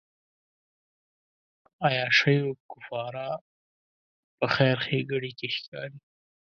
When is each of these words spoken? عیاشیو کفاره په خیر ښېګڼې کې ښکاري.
عیاشیو 1.85 2.47
کفاره 2.71 3.27
په 4.37 4.45
خیر 4.55 4.77
ښېګڼې 4.85 5.31
کې 5.39 5.47
ښکاري. 5.55 5.99